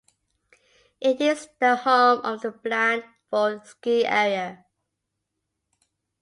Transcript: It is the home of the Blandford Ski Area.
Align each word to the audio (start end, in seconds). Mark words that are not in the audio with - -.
It 0.99 1.21
is 1.21 1.47
the 1.59 1.75
home 1.75 2.21
of 2.21 2.41
the 2.41 2.49
Blandford 2.49 3.67
Ski 3.67 4.03
Area. 4.03 4.65